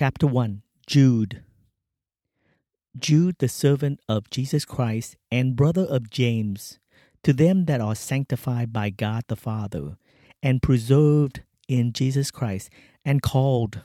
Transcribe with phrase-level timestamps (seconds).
[0.00, 1.42] Chapter 1 Jude
[2.96, 6.78] Jude, the servant of Jesus Christ and brother of James,
[7.24, 9.96] to them that are sanctified by God the Father,
[10.40, 12.70] and preserved in Jesus Christ,
[13.04, 13.82] and called,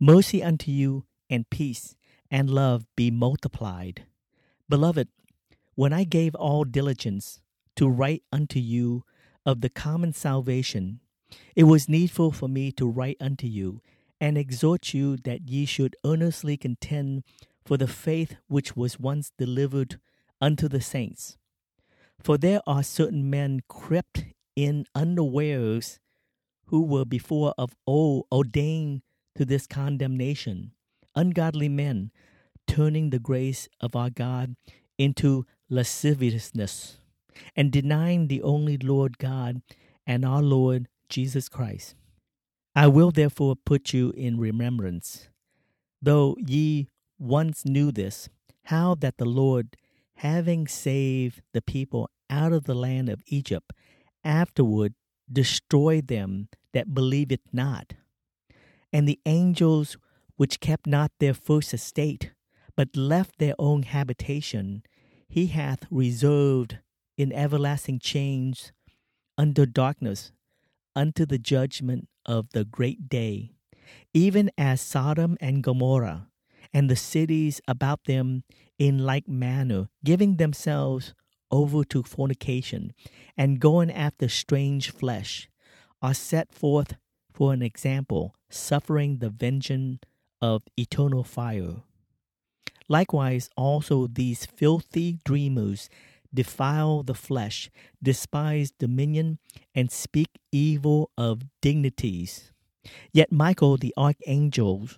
[0.00, 1.94] mercy unto you, and peace
[2.28, 4.06] and love be multiplied.
[4.68, 5.06] Beloved,
[5.76, 7.40] when I gave all diligence
[7.76, 9.04] to write unto you
[9.46, 10.98] of the common salvation,
[11.54, 13.80] it was needful for me to write unto you
[14.20, 17.24] and exhort you that ye should earnestly contend
[17.64, 19.98] for the faith which was once delivered
[20.40, 21.38] unto the saints.
[22.22, 25.98] For there are certain men crept in unawares
[26.66, 29.02] who were before of old ordained
[29.34, 30.72] to this condemnation,
[31.14, 32.10] ungodly men,
[32.66, 34.54] turning the grace of our God
[34.98, 36.98] into lasciviousness,
[37.56, 39.62] and denying the only Lord God
[40.06, 41.94] and our Lord Jesus Christ.
[42.74, 45.28] I will therefore put you in remembrance,
[46.00, 46.88] though ye
[47.18, 48.28] once knew this,
[48.64, 49.76] how that the Lord,
[50.16, 53.72] having saved the people out of the land of Egypt,
[54.22, 54.94] afterward
[55.30, 57.94] destroyed them that believed it not.
[58.92, 59.96] And the angels
[60.36, 62.32] which kept not their first estate,
[62.76, 64.82] but left their own habitation,
[65.28, 66.78] he hath reserved
[67.18, 68.72] in everlasting chains
[69.36, 70.32] under darkness
[70.96, 73.50] unto the judgment of the great day,
[74.14, 76.28] even as Sodom and Gomorrah
[76.72, 78.44] and the cities about them
[78.78, 81.12] in like manner, giving themselves
[81.50, 82.92] over to fornication
[83.36, 85.48] and going after strange flesh,
[86.00, 86.94] are set forth
[87.34, 89.98] for an example, suffering the vengeance
[90.40, 91.82] of eternal fire.
[92.88, 95.88] Likewise, also these filthy dreamers
[96.32, 97.70] defile the flesh,
[98.02, 99.38] despise dominion,
[99.74, 102.52] and speak evil of dignities.
[103.12, 104.88] Yet Michael the archangel,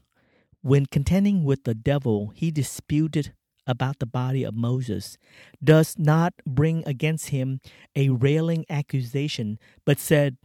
[0.63, 3.33] when contending with the devil, he disputed
[3.67, 5.19] about the body of Moses,
[5.63, 7.61] does not bring against him
[7.95, 10.37] a railing accusation, but said,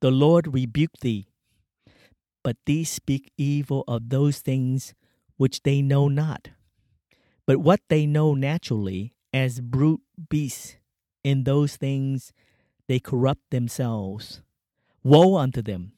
[0.00, 1.26] The Lord rebuke thee.
[2.44, 4.94] But these speak evil of those things
[5.36, 6.50] which they know not.
[7.46, 10.76] But what they know naturally, as brute beasts,
[11.24, 12.32] in those things
[12.88, 14.42] they corrupt themselves.
[15.02, 15.92] Woe unto them!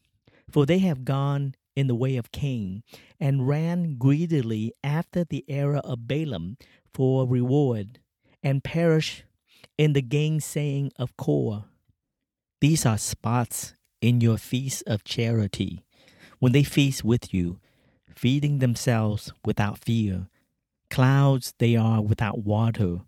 [0.50, 2.82] For they have gone in the way of Cain,
[3.18, 6.56] and ran greedily after the error of Balaam
[6.92, 7.98] for reward,
[8.42, 9.24] and perish
[9.76, 11.64] in the gainsaying of Core.
[12.60, 15.82] These are spots in your feast of charity,
[16.38, 17.58] when they feast with you,
[18.14, 20.28] feeding themselves without fear.
[20.90, 23.00] Clouds they are without water,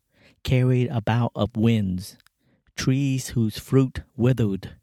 [0.47, 2.17] carried about of winds,
[2.77, 4.77] trees whose fruit withered,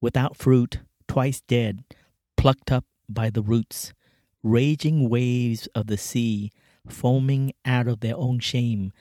[0.00, 1.84] without fruit, twice dead,
[2.36, 3.94] plucked up by the roots,
[4.42, 6.50] raging waves of the sea,
[6.88, 8.92] foaming out of their own shame,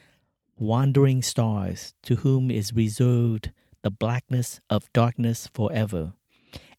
[0.56, 6.13] wandering stars, to whom is reserved the blackness of darkness forever.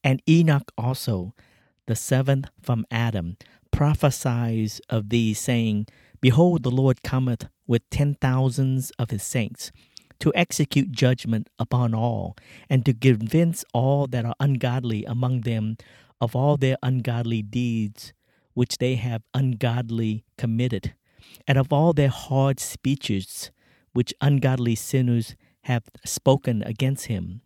[0.04, 1.34] And Enoch also,
[1.88, 3.36] the seventh from Adam,
[3.72, 5.88] prophesies of these, saying,
[6.20, 9.70] Behold, the Lord cometh with ten thousands of his saints,
[10.18, 12.36] to execute judgment upon all,
[12.68, 15.76] and to convince all that are ungodly among them
[16.20, 18.12] of all their ungodly deeds
[18.54, 20.94] which they have ungodly committed,
[21.46, 23.52] and of all their hard speeches
[23.92, 27.42] which ungodly sinners have spoken against him.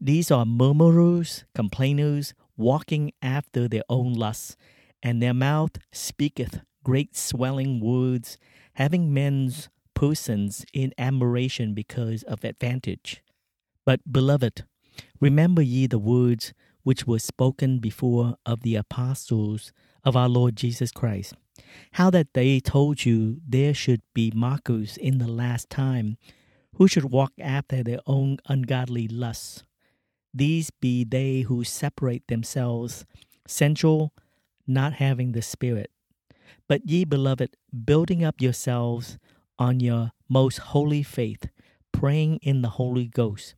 [0.00, 4.56] These are murmurers, complainers, walking after their own lusts,
[5.02, 8.38] and their mouth speaketh great swelling words,
[8.74, 13.22] having men's persons in admiration because of advantage.
[13.84, 14.64] But, beloved,
[15.20, 19.72] remember ye the words which were spoken before of the apostles
[20.04, 21.34] of our Lord Jesus Christ,
[21.92, 26.16] how that they told you there should be mockers in the last time,
[26.74, 29.62] who should walk after their own ungodly lusts.
[30.34, 33.04] These be they who separate themselves,
[33.46, 34.12] sensual,
[34.66, 35.91] not having the Spirit.
[36.68, 39.18] But ye, beloved, building up yourselves
[39.58, 41.48] on your most holy faith,
[41.92, 43.54] praying in the Holy Ghost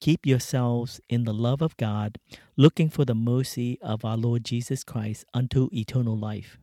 [0.00, 2.18] Keep yourselves in the love of God,
[2.56, 6.58] looking for the mercy of our Lord Jesus Christ unto eternal life.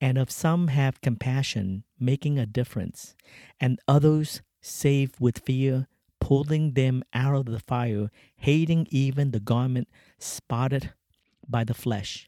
[0.00, 3.14] And of some have compassion, making a difference,
[3.60, 5.86] and others save with fear,
[6.20, 9.88] pulling them out of the fire, hating even the garment
[10.18, 10.92] spotted
[11.48, 12.27] by the flesh.